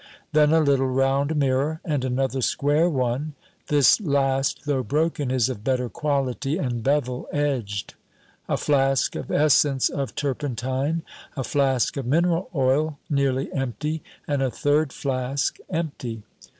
Then 0.33 0.51
a 0.51 0.59
little 0.61 0.87
round 0.87 1.35
mirror, 1.35 1.79
and 1.85 2.03
another 2.03 2.41
square 2.41 2.89
one; 2.89 3.35
this 3.67 3.99
last, 4.01 4.61
though 4.65 4.81
broken, 4.81 5.29
is 5.29 5.47
of 5.47 5.63
better 5.63 5.89
quality, 5.89 6.57
and 6.57 6.81
bevel 6.81 7.27
edged. 7.31 7.93
A 8.49 8.57
flask 8.57 9.15
of 9.15 9.29
essence 9.29 9.89
of 9.89 10.15
turpentine, 10.15 11.03
a 11.37 11.43
flask 11.43 11.97
of 11.97 12.07
mineral 12.07 12.49
oil 12.55 12.97
nearly 13.11 13.53
empty, 13.53 14.01
and 14.27 14.41
a 14.41 14.49
third 14.49 14.91
flask, 14.91 15.59
empty. 15.69 16.23